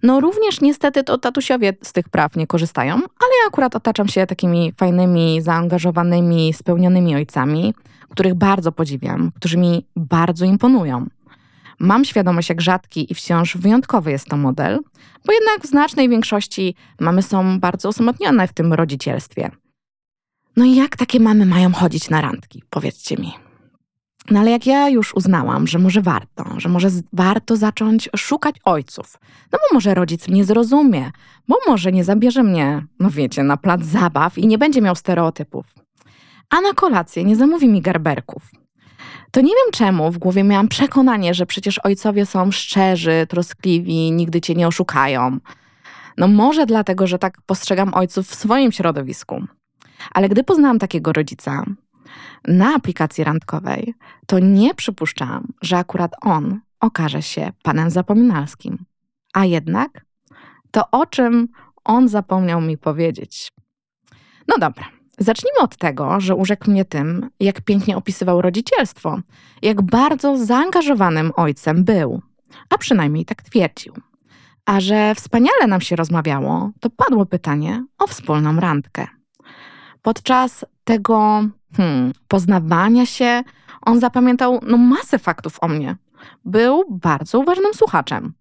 No 0.03 0.19
również 0.19 0.61
niestety 0.61 1.03
to 1.03 1.17
tatusiowie 1.17 1.73
z 1.81 1.93
tych 1.93 2.09
praw 2.09 2.35
nie 2.35 2.47
korzystają, 2.47 2.93
ale 2.93 3.31
ja 3.43 3.47
akurat 3.47 3.75
otaczam 3.75 4.07
się 4.07 4.27
takimi 4.27 4.73
fajnymi, 4.77 5.41
zaangażowanymi, 5.41 6.53
spełnionymi 6.53 7.15
ojcami, 7.15 7.73
których 8.09 8.33
bardzo 8.33 8.71
podziwiam, 8.71 9.31
którzy 9.35 9.57
mi 9.57 9.85
bardzo 9.95 10.45
imponują. 10.45 11.07
Mam 11.79 12.05
świadomość, 12.05 12.49
jak 12.49 12.61
rzadki 12.61 13.11
i 13.11 13.15
wciąż 13.15 13.57
wyjątkowy 13.57 14.11
jest 14.11 14.27
to 14.27 14.37
model, 14.37 14.79
bo 15.25 15.33
jednak 15.33 15.61
w 15.61 15.67
znacznej 15.67 16.09
większości 16.09 16.75
mamy 16.99 17.21
są 17.21 17.59
bardzo 17.59 17.89
osamotnione 17.89 18.47
w 18.47 18.53
tym 18.53 18.73
rodzicielstwie. 18.73 19.51
No 20.57 20.65
i 20.65 20.75
jak 20.75 20.97
takie 20.97 21.19
mamy 21.19 21.45
mają 21.45 21.73
chodzić 21.73 22.09
na 22.09 22.21
randki? 22.21 22.63
Powiedzcie 22.69 23.17
mi. 23.17 23.33
No 24.31 24.39
ale 24.39 24.51
jak 24.51 24.65
ja 24.65 24.89
już 24.89 25.15
uznałam, 25.15 25.67
że 25.67 25.79
może 25.79 26.01
warto, 26.01 26.45
że 26.57 26.69
może 26.69 26.89
warto 27.13 27.55
zacząć 27.55 28.09
szukać 28.15 28.55
ojców, 28.65 29.19
no 29.51 29.59
bo 29.59 29.75
może 29.75 29.93
rodzic 29.93 30.27
mnie 30.27 30.43
zrozumie, 30.43 31.11
bo 31.47 31.57
może 31.67 31.91
nie 31.91 32.03
zabierze 32.03 32.43
mnie, 32.43 32.85
no 32.99 33.09
wiecie, 33.09 33.43
na 33.43 33.57
plac 33.57 33.83
zabaw 33.83 34.37
i 34.37 34.47
nie 34.47 34.57
będzie 34.57 34.81
miał 34.81 34.95
stereotypów. 34.95 35.65
A 36.49 36.61
na 36.61 36.73
kolację 36.73 37.23
nie 37.23 37.35
zamówi 37.35 37.67
mi 37.67 37.81
garberków. 37.81 38.51
To 39.31 39.41
nie 39.41 39.47
wiem 39.47 39.71
czemu 39.71 40.11
w 40.11 40.17
głowie 40.17 40.43
miałam 40.43 40.67
przekonanie, 40.67 41.33
że 41.33 41.45
przecież 41.45 41.79
ojcowie 41.79 42.25
są 42.25 42.51
szczerzy, 42.51 43.25
troskliwi, 43.29 44.11
nigdy 44.11 44.41
cię 44.41 44.55
nie 44.55 44.67
oszukają. 44.67 45.37
No 46.17 46.27
może 46.27 46.65
dlatego, 46.65 47.07
że 47.07 47.19
tak 47.19 47.41
postrzegam 47.45 47.93
ojców 47.93 48.27
w 48.27 48.35
swoim 48.35 48.71
środowisku. 48.71 49.43
Ale 50.13 50.29
gdy 50.29 50.43
poznałam 50.43 50.79
takiego 50.79 51.13
rodzica 51.13 51.65
na 52.47 52.75
aplikacji 52.75 53.23
randkowej, 53.23 53.93
to 54.27 54.39
nie 54.39 54.75
przypuszczałam, 54.75 55.47
że 55.61 55.77
akurat 55.77 56.15
on 56.21 56.59
okaże 56.79 57.21
się 57.21 57.51
panem 57.63 57.89
zapominalskim. 57.89 58.85
A 59.33 59.45
jednak 59.45 60.05
to 60.71 60.83
o 60.91 61.05
czym 61.05 61.47
on 61.83 62.07
zapomniał 62.07 62.61
mi 62.61 62.77
powiedzieć. 62.77 63.51
No 64.47 64.57
dobra, 64.57 64.85
zacznijmy 65.17 65.59
od 65.59 65.77
tego, 65.77 66.19
że 66.19 66.35
urzekł 66.35 66.71
mnie 66.71 66.85
tym, 66.85 67.29
jak 67.39 67.61
pięknie 67.61 67.97
opisywał 67.97 68.41
rodzicielstwo, 68.41 69.19
jak 69.61 69.81
bardzo 69.81 70.45
zaangażowanym 70.45 71.31
ojcem 71.35 71.83
był, 71.83 72.21
a 72.69 72.77
przynajmniej 72.77 73.25
tak 73.25 73.41
twierdził. 73.41 73.93
A 74.65 74.79
że 74.79 75.15
wspaniale 75.15 75.67
nam 75.67 75.81
się 75.81 75.95
rozmawiało, 75.95 76.71
to 76.79 76.89
padło 76.89 77.25
pytanie 77.25 77.85
o 77.99 78.07
wspólną 78.07 78.59
randkę. 78.59 79.07
Podczas 80.03 80.65
tego 80.83 81.43
hmm, 81.77 82.13
poznawania 82.27 83.05
się 83.05 83.43
on 83.81 83.99
zapamiętał 83.99 84.59
no, 84.67 84.77
masę 84.77 85.19
faktów 85.19 85.57
o 85.61 85.67
mnie. 85.67 85.95
Był 86.45 86.83
bardzo 86.89 87.39
uważnym 87.39 87.73
słuchaczem. 87.73 88.33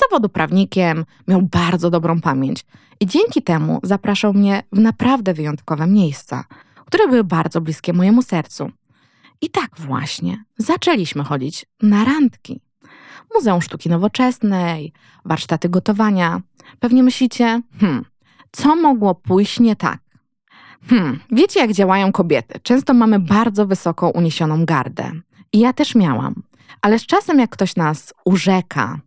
Zawodu 0.00 0.28
prawnikiem, 0.28 1.04
miał 1.28 1.42
bardzo 1.42 1.90
dobrą 1.90 2.20
pamięć 2.20 2.64
i 3.00 3.06
dzięki 3.06 3.42
temu 3.42 3.80
zapraszał 3.82 4.34
mnie 4.34 4.62
w 4.72 4.78
naprawdę 4.78 5.34
wyjątkowe 5.34 5.86
miejsca, 5.86 6.44
które 6.86 7.08
były 7.08 7.24
bardzo 7.24 7.60
bliskie 7.60 7.92
mojemu 7.92 8.22
sercu. 8.22 8.70
I 9.40 9.50
tak 9.50 9.70
właśnie 9.78 10.44
zaczęliśmy 10.58 11.24
chodzić 11.24 11.66
na 11.82 12.04
randki. 12.04 12.60
Muzeum 13.34 13.62
Sztuki 13.62 13.88
Nowoczesnej, 13.88 14.92
warsztaty 15.24 15.68
gotowania. 15.68 16.40
Pewnie 16.80 17.02
myślicie, 17.02 17.62
hmm, 17.80 18.04
co 18.52 18.76
mogło 18.76 19.14
pójść 19.14 19.60
nie 19.60 19.76
tak? 19.76 19.98
Hmm, 20.88 21.20
wiecie 21.30 21.60
jak 21.60 21.72
działają 21.72 22.12
kobiety. 22.12 22.60
Często 22.62 22.94
mamy 22.94 23.18
bardzo 23.18 23.66
wysoko 23.66 24.10
uniesioną 24.10 24.64
gardę. 24.64 25.12
I 25.52 25.58
ja 25.58 25.72
też 25.72 25.94
miałam. 25.94 26.42
Ale 26.82 26.98
z 26.98 27.06
czasem, 27.06 27.38
jak 27.38 27.50
ktoś 27.50 27.76
nas 27.76 28.14
urzeka, 28.24 28.98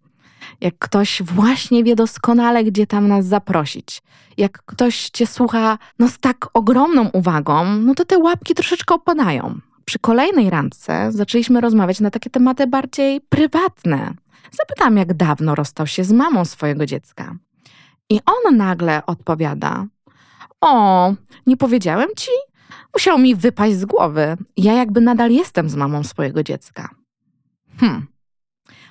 jak 0.62 0.78
ktoś 0.80 1.22
właśnie 1.24 1.84
wie 1.84 1.96
doskonale, 1.96 2.64
gdzie 2.64 2.88
tam 2.88 3.08
nas 3.08 3.26
zaprosić, 3.26 4.02
jak 4.38 4.64
ktoś 4.66 5.10
cię 5.10 5.28
słucha 5.28 5.78
no, 6.00 6.08
z 6.08 6.20
tak 6.20 6.48
ogromną 6.54 7.10
uwagą, 7.10 7.66
no 7.66 7.96
to 7.96 8.06
te 8.06 8.18
łapki 8.18 8.54
troszeczkę 8.54 8.96
opadają. 8.96 9.60
Przy 9.86 10.00
kolejnej 10.00 10.50
randce 10.50 11.12
zaczęliśmy 11.12 11.62
rozmawiać 11.62 12.00
na 12.00 12.12
takie 12.12 12.30
tematy 12.30 12.68
bardziej 12.68 13.22
prywatne. 13.22 14.14
Zapytam, 14.52 14.98
jak 14.98 15.14
dawno 15.14 15.56
rozstał 15.56 15.88
się 15.88 16.04
z 16.04 16.12
mamą 16.12 16.46
swojego 16.46 16.86
dziecka. 16.86 17.36
I 18.10 18.20
on 18.26 18.58
nagle 18.58 19.06
odpowiada: 19.06 19.86
O, 20.66 21.14
nie 21.48 21.58
powiedziałem 21.58 22.10
ci? 22.18 22.32
Musiał 22.94 23.20
mi 23.20 23.36
wypaść 23.36 23.76
z 23.76 23.86
głowy. 23.86 24.38
Ja 24.58 24.74
jakby 24.74 25.02
nadal 25.02 25.32
jestem 25.32 25.70
z 25.70 25.76
mamą 25.76 26.04
swojego 26.04 26.44
dziecka. 26.44 26.90
Hmm. 27.80 28.08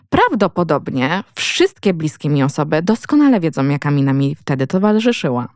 Prawdopodobnie 0.09 1.25
wszystkie 1.35 1.95
bliskie 1.95 2.29
mi 2.29 2.43
osoby 2.43 2.83
doskonale 2.83 3.41
wiedzą, 3.41 3.69
jaka 3.69 3.91
mina 3.91 4.13
mi 4.13 4.35
wtedy 4.35 4.67
towarzyszyła. 4.67 5.49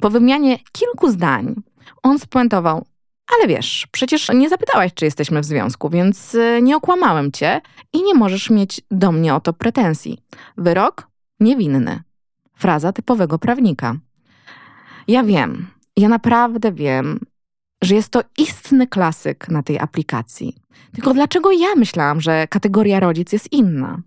Po 0.00 0.10
wymianie 0.10 0.58
kilku 0.72 1.10
zdań 1.10 1.54
on 2.02 2.18
spuentował, 2.18 2.86
ale 3.36 3.48
wiesz, 3.48 3.86
przecież 3.92 4.28
nie 4.34 4.48
zapytałaś, 4.48 4.94
czy 4.94 5.04
jesteśmy 5.04 5.40
w 5.40 5.44
związku, 5.44 5.88
więc 5.88 6.34
y, 6.34 6.60
nie 6.62 6.76
okłamałem 6.76 7.32
cię 7.32 7.60
i 7.92 8.02
nie 8.02 8.14
możesz 8.14 8.50
mieć 8.50 8.80
do 8.90 9.12
mnie 9.12 9.34
o 9.34 9.40
to 9.40 9.52
pretensji. 9.52 10.18
Wyrok? 10.56 11.08
Niewinny. 11.40 12.02
Fraza 12.54 12.92
typowego 12.92 13.38
prawnika. 13.38 13.96
Ja 15.08 15.24
wiem, 15.24 15.66
ja 15.96 16.08
naprawdę 16.08 16.72
wiem, 16.72 17.20
że 17.82 17.94
jest 17.94 18.08
to 18.08 18.22
istny 18.38 18.86
klasyk 18.86 19.48
na 19.48 19.62
tej 19.62 19.78
aplikacji. 19.78 20.56
Tylko 20.92 21.14
dlaczego 21.14 21.52
ja 21.52 21.74
myślałam, 21.76 22.20
że 22.20 22.46
kategoria 22.48 23.00
rodzic 23.00 23.32
jest 23.32 23.52
inna? 23.52 24.02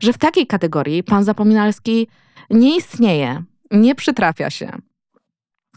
Że 0.00 0.12
w 0.12 0.18
takiej 0.18 0.46
kategorii 0.46 1.02
pan 1.02 1.24
Zapominalski 1.24 2.08
nie 2.50 2.76
istnieje, 2.76 3.42
nie 3.70 3.94
przytrafia 3.94 4.50
się. 4.50 4.78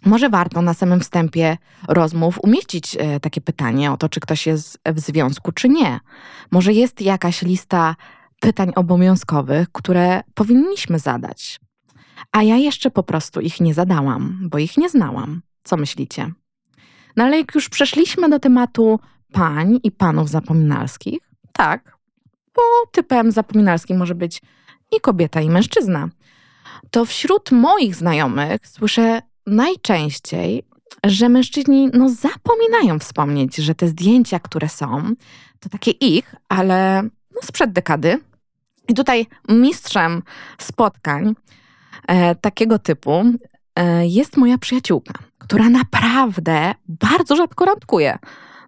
Może 0.05 0.29
warto 0.29 0.61
na 0.61 0.73
samym 0.73 0.99
wstępie 0.99 1.57
rozmów 1.87 2.39
umieścić 2.43 2.97
e, 2.99 3.19
takie 3.19 3.41
pytanie 3.41 3.91
o 3.91 3.97
to, 3.97 4.09
czy 4.09 4.19
ktoś 4.19 4.47
jest 4.47 4.79
w 4.85 4.99
związku, 4.99 5.51
czy 5.51 5.69
nie. 5.69 5.99
Może 6.51 6.73
jest 6.73 7.01
jakaś 7.01 7.41
lista 7.41 7.95
pytań 8.39 8.71
obowiązkowych, 8.75 9.71
które 9.71 10.21
powinniśmy 10.33 10.99
zadać. 10.99 11.59
A 12.31 12.43
ja 12.43 12.57
jeszcze 12.57 12.91
po 12.91 13.03
prostu 13.03 13.41
ich 13.41 13.61
nie 13.61 13.73
zadałam, 13.73 14.39
bo 14.41 14.57
ich 14.57 14.77
nie 14.77 14.89
znałam. 14.89 15.41
Co 15.63 15.77
myślicie? 15.77 16.31
No 17.15 17.23
ale 17.23 17.37
jak 17.37 17.55
już 17.55 17.69
przeszliśmy 17.69 18.29
do 18.29 18.39
tematu 18.39 18.99
pań 19.31 19.79
i 19.83 19.91
panów 19.91 20.29
zapominalskich, 20.29 21.19
tak, 21.53 21.97
bo 22.55 22.61
typem 22.91 23.31
zapominalskim 23.31 23.97
może 23.97 24.15
być 24.15 24.41
i 24.97 25.01
kobieta, 25.01 25.41
i 25.41 25.49
mężczyzna, 25.49 26.09
to 26.91 27.05
wśród 27.05 27.51
moich 27.51 27.95
znajomych 27.95 28.67
słyszę 28.67 29.21
najczęściej, 29.45 30.63
że 31.03 31.29
mężczyźni 31.29 31.89
no, 31.93 32.09
zapominają 32.09 32.99
wspomnieć, 32.99 33.55
że 33.55 33.75
te 33.75 33.87
zdjęcia, 33.87 34.39
które 34.39 34.69
są, 34.69 35.13
to 35.59 35.69
takie 35.69 35.91
ich, 35.91 36.35
ale 36.49 37.03
no, 37.03 37.41
sprzed 37.43 37.71
dekady. 37.71 38.19
I 38.87 38.93
tutaj 38.93 39.27
mistrzem 39.49 40.23
spotkań 40.59 41.35
e, 42.07 42.35
takiego 42.35 42.79
typu 42.79 43.23
e, 43.75 44.07
jest 44.07 44.37
moja 44.37 44.57
przyjaciółka, 44.57 45.13
która 45.37 45.69
naprawdę 45.69 46.73
bardzo 46.87 47.35
rzadko 47.35 47.65
randkuje. 47.65 48.17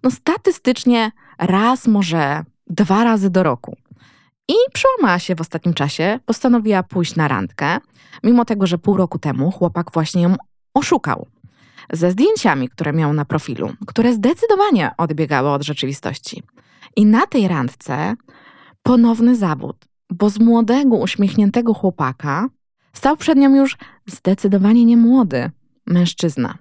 No 0.04 0.12
statystycznie 0.12 1.12
raz, 1.40 1.88
może 1.88 2.44
dwa 2.68 3.04
razy 3.04 3.30
do 3.30 3.44
roku. 3.44 3.78
I 4.50 4.54
przełamała 4.74 5.20
się 5.20 5.36
w 5.36 5.42
ostatnim 5.42 5.74
czasie, 5.74 6.20
postanowiła 6.26 6.84
pójść 6.84 7.16
na 7.16 7.28
randkę, 7.28 7.78
mimo 8.24 8.46
tego, 8.46 8.68
że 8.68 8.78
pół 8.78 8.98
roku 8.98 9.20
temu 9.20 9.52
chłopak 9.52 9.92
właśnie 9.94 10.22
ją 10.22 10.36
oszukał. 10.74 11.28
Ze 11.94 12.12
zdjęciami, 12.12 12.70
które 12.70 12.94
miał 12.94 13.14
na 13.14 13.26
profilu, 13.26 13.70
które 13.88 14.14
zdecydowanie 14.14 14.92
odbiegały 14.98 15.50
od 15.50 15.64
rzeczywistości. 15.64 16.44
I 16.96 17.06
na 17.06 17.28
tej 17.28 17.48
randce 17.48 18.16
ponowny 18.84 19.36
zawód, 19.36 19.86
bo 20.10 20.30
z 20.30 20.40
młodego, 20.40 20.96
uśmiechniętego 20.96 21.74
chłopaka 21.74 22.48
stał 22.98 23.18
przed 23.18 23.38
nią 23.38 23.56
już 23.56 23.78
zdecydowanie 24.06 24.86
niemłody 24.86 25.52
mężczyzna. 25.86 26.58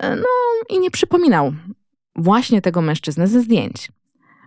No 0.00 0.28
i 0.70 0.80
nie 0.80 0.90
przypominał 0.90 1.52
właśnie 2.16 2.62
tego 2.62 2.82
mężczyzny 2.82 3.26
ze 3.26 3.40
zdjęć. 3.40 3.92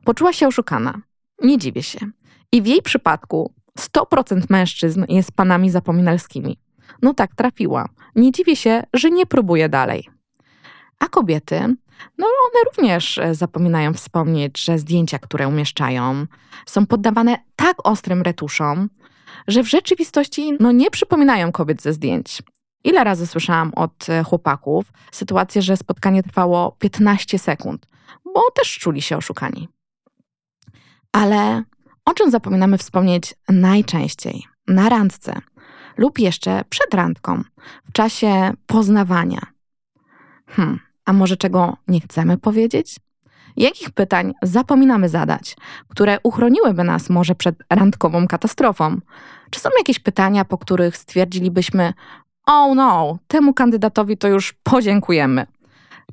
Poczuła 0.03 0.33
się 0.33 0.47
oszukana. 0.47 1.01
Nie 1.43 1.57
dziwię 1.57 1.83
się. 1.83 1.99
I 2.51 2.61
w 2.61 2.67
jej 2.67 2.81
przypadku 2.81 3.53
100% 3.79 4.41
mężczyzn 4.49 5.05
jest 5.09 5.31
panami 5.31 5.69
zapominalskimi. 5.69 6.59
No 7.01 7.13
tak 7.13 7.35
trafiła. 7.35 7.89
Nie 8.15 8.31
dziwię 8.31 8.55
się, 8.55 8.83
że 8.93 9.11
nie 9.11 9.25
próbuje 9.25 9.69
dalej. 9.69 10.09
A 10.99 11.07
kobiety, 11.07 11.59
no 12.17 12.25
one 12.25 12.63
również 12.65 13.17
e, 13.17 13.35
zapominają 13.35 13.93
wspomnieć, 13.93 14.63
że 14.65 14.79
zdjęcia, 14.79 15.19
które 15.19 15.47
umieszczają, 15.47 16.25
są 16.65 16.85
poddawane 16.85 17.37
tak 17.55 17.75
ostrym 17.87 18.21
retuszom, 18.21 18.89
że 19.47 19.63
w 19.63 19.69
rzeczywistości 19.69 20.53
no, 20.59 20.71
nie 20.71 20.91
przypominają 20.91 21.51
kobiet 21.51 21.81
ze 21.81 21.93
zdjęć. 21.93 22.41
Ile 22.83 23.03
razy 23.03 23.27
słyszałam 23.27 23.71
od 23.75 24.09
e, 24.09 24.23
chłopaków 24.23 24.85
sytuację, 25.11 25.61
że 25.61 25.77
spotkanie 25.77 26.23
trwało 26.23 26.71
15 26.79 27.39
sekund, 27.39 27.87
bo 28.33 28.41
też 28.55 28.79
czuli 28.79 29.01
się 29.01 29.17
oszukani. 29.17 29.69
Ale 31.11 31.63
o 32.05 32.13
czym 32.13 32.31
zapominamy 32.31 32.77
wspomnieć 32.77 33.35
najczęściej? 33.49 34.43
Na 34.67 34.89
randce. 34.89 35.41
lub 35.97 36.19
jeszcze 36.19 36.63
przed 36.69 36.93
randką, 36.93 37.43
w 37.89 37.91
czasie 37.91 38.53
poznawania. 38.65 39.41
Hmm, 40.47 40.79
a 41.05 41.13
może 41.13 41.37
czego 41.37 41.77
nie 41.87 42.01
chcemy 42.01 42.37
powiedzieć? 42.37 42.95
Jakich 43.57 43.89
pytań 43.89 44.33
zapominamy 44.41 45.09
zadać, 45.09 45.55
które 45.87 46.17
uchroniłyby 46.23 46.83
nas 46.83 47.09
może 47.09 47.35
przed 47.35 47.55
randkową 47.69 48.27
katastrofą? 48.27 48.99
Czy 49.49 49.59
są 49.59 49.69
jakieś 49.77 49.99
pytania, 49.99 50.45
po 50.45 50.57
których 50.57 50.97
stwierdzilibyśmy: 50.97 51.93
Oh 52.45 52.75
no, 52.75 53.17
temu 53.27 53.53
kandydatowi 53.53 54.17
to 54.17 54.27
już 54.27 54.53
podziękujemy? 54.63 55.47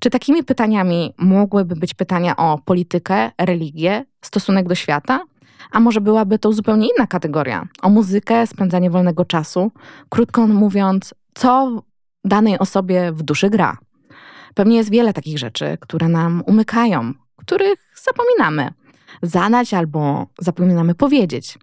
Czy 0.00 0.10
takimi 0.10 0.44
pytaniami 0.44 1.14
mogłyby 1.18 1.76
być 1.76 1.94
pytania 1.94 2.36
o 2.36 2.58
politykę, 2.64 3.30
religię, 3.38 4.04
stosunek 4.20 4.68
do 4.68 4.74
świata? 4.74 5.20
A 5.70 5.80
może 5.80 6.00
byłaby 6.00 6.38
to 6.38 6.52
zupełnie 6.52 6.88
inna 6.96 7.06
kategoria? 7.06 7.68
O 7.82 7.90
muzykę, 7.90 8.46
spędzanie 8.46 8.90
wolnego 8.90 9.24
czasu? 9.24 9.72
Krótko 10.08 10.46
mówiąc, 10.46 11.14
co 11.34 11.82
danej 12.24 12.58
osobie 12.58 13.12
w 13.12 13.22
duszy 13.22 13.50
gra? 13.50 13.78
Pewnie 14.54 14.76
jest 14.76 14.90
wiele 14.90 15.12
takich 15.12 15.38
rzeczy, 15.38 15.78
które 15.80 16.08
nam 16.08 16.42
umykają, 16.46 17.12
których 17.42 17.92
zapominamy 18.04 18.72
zadać 19.22 19.74
albo 19.74 20.26
zapominamy 20.38 20.94
powiedzieć. 20.94 21.58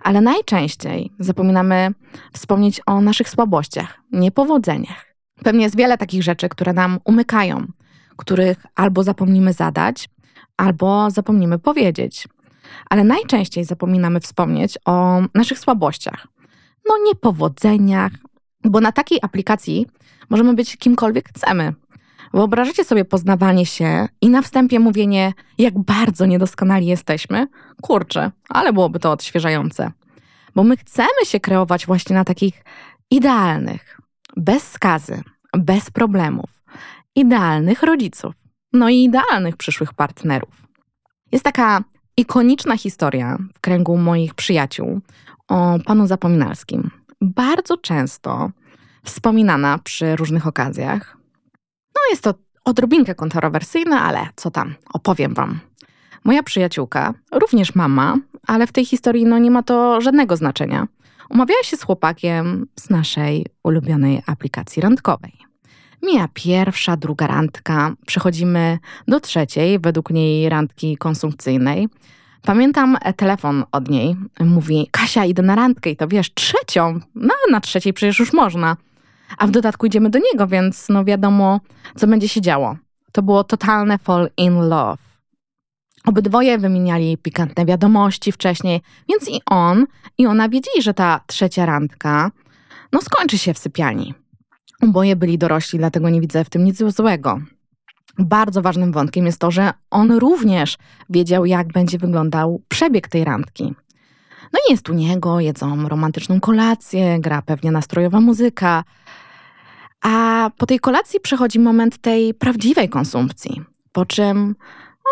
Ale 0.00 0.20
najczęściej 0.20 1.12
zapominamy 1.18 1.90
wspomnieć 2.32 2.80
o 2.86 3.00
naszych 3.00 3.28
słabościach, 3.28 4.00
niepowodzeniach. 4.12 5.06
Pewnie 5.44 5.64
jest 5.64 5.76
wiele 5.76 5.98
takich 5.98 6.22
rzeczy, 6.22 6.48
które 6.48 6.72
nam 6.72 6.98
umykają, 7.04 7.66
których 8.16 8.66
albo 8.74 9.02
zapomnimy 9.02 9.52
zadać, 9.52 10.08
albo 10.56 11.10
zapomnimy 11.10 11.58
powiedzieć. 11.58 12.28
Ale 12.90 13.04
najczęściej 13.04 13.64
zapominamy 13.64 14.20
wspomnieć 14.20 14.78
o 14.84 15.20
naszych 15.34 15.58
słabościach, 15.58 16.26
no 16.88 16.94
niepowodzeniach, 17.06 18.12
bo 18.64 18.80
na 18.80 18.92
takiej 18.92 19.18
aplikacji 19.22 19.86
możemy 20.30 20.54
być 20.54 20.76
kimkolwiek 20.76 21.28
chcemy. 21.28 21.74
Wyobrażacie 22.34 22.84
sobie 22.84 23.04
poznawanie 23.04 23.66
się 23.66 24.08
i 24.20 24.28
na 24.28 24.42
wstępie 24.42 24.80
mówienie, 24.80 25.32
jak 25.58 25.78
bardzo 25.78 26.26
niedoskonali 26.26 26.86
jesteśmy? 26.86 27.46
Kurczę, 27.82 28.30
ale 28.48 28.72
byłoby 28.72 28.98
to 28.98 29.12
odświeżające. 29.12 29.92
Bo 30.54 30.64
my 30.64 30.76
chcemy 30.76 31.24
się 31.24 31.40
kreować 31.40 31.86
właśnie 31.86 32.16
na 32.16 32.24
takich 32.24 32.64
idealnych, 33.10 34.00
bez 34.36 34.70
skazy, 34.70 35.22
bez 35.56 35.90
problemów, 35.90 36.50
idealnych 37.14 37.82
rodziców, 37.82 38.34
no 38.72 38.88
i 38.88 39.04
idealnych 39.04 39.56
przyszłych 39.56 39.94
partnerów. 39.94 40.66
Jest 41.32 41.44
taka 41.44 41.84
ikoniczna 42.16 42.76
historia 42.76 43.38
w 43.54 43.60
kręgu 43.60 43.96
moich 43.96 44.34
przyjaciół 44.34 45.00
o 45.48 45.78
panu 45.84 46.06
Zapominalskim. 46.06 46.90
Bardzo 47.20 47.76
często 47.76 48.50
wspominana 49.04 49.78
przy 49.78 50.16
różnych 50.16 50.46
okazjach. 50.46 51.16
Jest 52.10 52.22
to 52.22 52.34
odrobinkę 52.64 53.14
kontrowersyjne, 53.14 54.00
ale 54.00 54.28
co 54.36 54.50
tam, 54.50 54.74
opowiem 54.92 55.34
wam. 55.34 55.60
Moja 56.24 56.42
przyjaciółka, 56.42 57.14
również 57.32 57.74
mama, 57.74 58.16
ale 58.46 58.66
w 58.66 58.72
tej 58.72 58.84
historii 58.84 59.26
no 59.26 59.38
nie 59.38 59.50
ma 59.50 59.62
to 59.62 60.00
żadnego 60.00 60.36
znaczenia, 60.36 60.86
umawiała 61.30 61.62
się 61.62 61.76
z 61.76 61.82
chłopakiem 61.82 62.66
z 62.80 62.90
naszej 62.90 63.46
ulubionej 63.64 64.22
aplikacji 64.26 64.82
randkowej. 64.82 65.32
Mija 66.02 66.28
pierwsza, 66.34 66.96
druga 66.96 67.26
randka, 67.26 67.92
przechodzimy 68.06 68.78
do 69.08 69.20
trzeciej, 69.20 69.78
według 69.78 70.10
niej 70.10 70.48
randki 70.48 70.96
konsumpcyjnej. 70.96 71.88
Pamiętam 72.42 72.98
telefon 73.16 73.64
od 73.72 73.88
niej. 73.90 74.16
Mówi: 74.40 74.88
Kasia, 74.90 75.24
idę 75.24 75.42
na 75.42 75.54
randkę 75.54 75.90
i 75.90 75.96
to 75.96 76.08
wiesz, 76.08 76.34
trzecią. 76.34 77.00
No, 77.14 77.34
na 77.50 77.60
trzeciej 77.60 77.92
przecież 77.92 78.18
już 78.18 78.32
można. 78.32 78.76
A 79.38 79.46
w 79.46 79.50
dodatku 79.50 79.86
idziemy 79.86 80.10
do 80.10 80.18
niego, 80.18 80.46
więc 80.46 80.88
no 80.88 81.04
wiadomo, 81.04 81.60
co 81.96 82.06
będzie 82.06 82.28
się 82.28 82.40
działo. 82.40 82.76
To 83.12 83.22
było 83.22 83.44
totalne 83.44 83.98
fall 83.98 84.30
in 84.36 84.68
love. 84.68 84.96
Obydwoje 86.06 86.58
wymieniali 86.58 87.18
pikantne 87.18 87.66
wiadomości 87.66 88.32
wcześniej, 88.32 88.80
więc 89.08 89.28
i 89.28 89.40
on, 89.46 89.86
i 90.18 90.26
ona 90.26 90.48
wiedzieli, 90.48 90.82
że 90.82 90.94
ta 90.94 91.20
trzecia 91.26 91.66
randka 91.66 92.30
no 92.92 93.02
skończy 93.02 93.38
się 93.38 93.54
w 93.54 93.58
sypialni. 93.58 94.14
Oboje 94.82 95.16
byli 95.16 95.38
dorośli, 95.38 95.78
dlatego 95.78 96.10
nie 96.10 96.20
widzę 96.20 96.44
w 96.44 96.50
tym 96.50 96.64
nic 96.64 96.82
złego. 96.88 97.40
Bardzo 98.18 98.62
ważnym 98.62 98.92
wątkiem 98.92 99.26
jest 99.26 99.38
to, 99.38 99.50
że 99.50 99.70
on 99.90 100.12
również 100.12 100.78
wiedział, 101.10 101.46
jak 101.46 101.72
będzie 101.72 101.98
wyglądał 101.98 102.62
przebieg 102.68 103.08
tej 103.08 103.24
randki. 103.24 103.74
No 104.52 104.58
i 104.68 104.72
jest 104.72 104.88
u 104.88 104.94
niego, 104.94 105.40
jedzą 105.40 105.88
romantyczną 105.88 106.40
kolację, 106.40 107.20
gra 107.20 107.42
pewnie 107.42 107.70
nastrojowa 107.70 108.20
muzyka. 108.20 108.84
A 110.06 110.50
po 110.56 110.66
tej 110.66 110.80
kolacji 110.80 111.20
przychodzi 111.20 111.60
moment 111.60 111.98
tej 111.98 112.34
prawdziwej 112.34 112.88
konsumpcji, 112.88 113.62
po 113.92 114.06
czym 114.06 114.56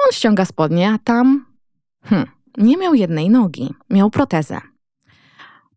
on 0.04 0.12
ściąga 0.12 0.44
spodnie, 0.44 0.90
a 0.90 0.98
tam 0.98 1.46
hmm, 2.04 2.28
nie 2.58 2.76
miał 2.76 2.94
jednej 2.94 3.30
nogi, 3.30 3.74
miał 3.90 4.10
protezę. 4.10 4.60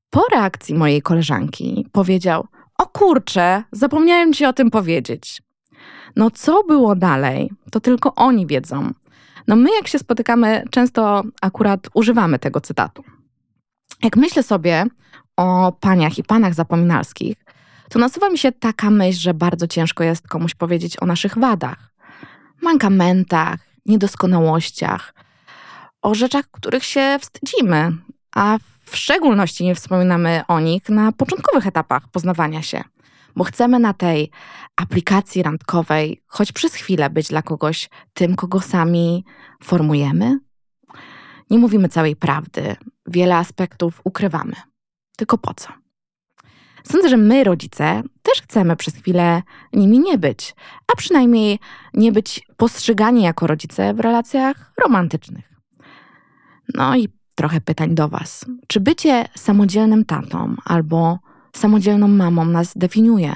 Po 0.10 0.24
reakcji 0.32 0.76
mojej 0.76 1.02
koleżanki 1.02 1.88
powiedział: 1.92 2.48
O 2.78 2.86
kurczę, 2.86 3.64
zapomniałem 3.72 4.34
ci 4.34 4.46
o 4.46 4.54
tym 4.54 4.72
powiedzieć. 4.72 5.42
No 6.16 6.32
co 6.32 6.64
było 6.64 6.96
dalej, 6.96 7.52
to 7.72 7.80
tylko 7.80 8.16
oni 8.16 8.48
wiedzą. 8.48 8.92
No 9.48 9.56
my, 9.56 9.70
jak 9.76 9.88
się 9.88 10.00
spotykamy, 10.00 10.64
często 10.72 11.24
akurat 11.42 11.88
używamy 11.94 12.40
tego 12.40 12.62
cytatu. 12.62 13.04
Jak 14.04 14.18
myślę 14.18 14.44
sobie 14.44 14.86
o 15.38 15.72
paniach 15.72 16.18
i 16.18 16.24
panach 16.24 16.54
zapominalskich, 16.54 17.47
to 17.90 18.00
nasuwa 18.00 18.30
mi 18.30 18.38
się 18.38 18.52
taka 18.52 18.90
myśl, 18.90 19.20
że 19.20 19.34
bardzo 19.34 19.68
ciężko 19.68 20.04
jest 20.04 20.28
komuś 20.28 20.56
powiedzieć 20.56 21.02
o 21.02 21.06
naszych 21.06 21.38
wadach, 21.38 21.94
mankamentach, 22.62 23.60
niedoskonałościach, 23.86 25.14
o 26.02 26.16
rzeczach, 26.16 26.46
których 26.52 26.84
się 26.84 27.18
wstydzimy, 27.22 27.92
a 28.36 28.58
w 28.86 28.98
szczególności 28.98 29.64
nie 29.64 29.76
wspominamy 29.76 30.42
o 30.48 30.60
nich 30.60 30.90
na 30.90 31.12
początkowych 31.12 31.68
etapach 31.68 32.08
poznawania 32.12 32.62
się 32.62 32.84
bo 33.38 33.44
chcemy 33.44 33.80
na 33.80 33.94
tej 33.94 34.32
aplikacji 34.76 35.44
randkowej 35.44 36.22
choć 36.28 36.52
przez 36.52 36.74
chwilę 36.74 37.10
być 37.10 37.28
dla 37.28 37.42
kogoś 37.42 37.90
tym, 38.14 38.36
kogo 38.36 38.62
sami 38.62 39.26
formujemy. 39.64 40.40
Nie 41.50 41.58
mówimy 41.58 41.90
całej 41.90 42.16
prawdy, 42.16 42.76
wiele 43.08 43.36
aspektów 43.36 44.02
ukrywamy. 44.04 44.54
Tylko 45.18 45.38
po 45.38 45.54
co? 45.54 45.70
Sądzę, 46.84 47.10
że 47.10 47.18
my, 47.18 47.44
rodzice, 47.44 48.04
też 48.22 48.42
chcemy 48.42 48.76
przez 48.76 48.96
chwilę 48.96 49.42
nimi 49.74 50.00
nie 50.00 50.18
być, 50.18 50.56
a 50.94 50.96
przynajmniej 50.96 51.60
nie 51.94 52.12
być 52.12 52.48
postrzegani 52.58 53.24
jako 53.24 53.48
rodzice 53.48 53.94
w 53.94 54.00
relacjach 54.00 54.74
romantycznych. 54.78 55.54
No 56.74 56.96
i 56.96 57.10
trochę 57.36 57.62
pytań 57.62 57.96
do 57.96 58.10
Was. 58.10 58.46
Czy 58.68 58.80
bycie 58.80 59.26
samodzielnym 59.36 60.06
tatą 60.06 60.56
albo 60.66 61.20
samodzielną 61.56 62.08
mamą 62.08 62.46
nas 62.46 62.74
definiuje. 62.76 63.36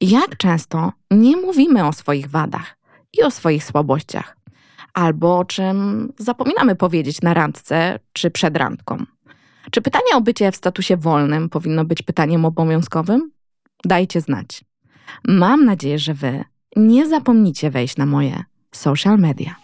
Jak 0.00 0.36
często 0.36 0.92
nie 1.10 1.36
mówimy 1.36 1.86
o 1.86 1.92
swoich 1.92 2.30
wadach 2.30 2.76
i 3.18 3.22
o 3.22 3.30
swoich 3.30 3.64
słabościach, 3.64 4.36
albo 4.94 5.38
o 5.38 5.44
czym 5.44 6.08
zapominamy 6.18 6.76
powiedzieć 6.76 7.22
na 7.22 7.34
randce 7.34 7.98
czy 8.12 8.30
przed 8.30 8.56
randką. 8.56 9.04
Czy 9.70 9.82
pytanie 9.82 10.14
o 10.14 10.20
bycie 10.20 10.52
w 10.52 10.56
statusie 10.56 10.96
wolnym 10.96 11.48
powinno 11.48 11.84
być 11.84 12.02
pytaniem 12.02 12.44
obowiązkowym? 12.44 13.30
Dajcie 13.84 14.20
znać. 14.20 14.64
Mam 15.28 15.64
nadzieję, 15.64 15.98
że 15.98 16.14
Wy 16.14 16.44
nie 16.76 17.08
zapomnicie 17.08 17.70
wejść 17.70 17.96
na 17.96 18.06
moje 18.06 18.44
social 18.72 19.18
media. 19.18 19.61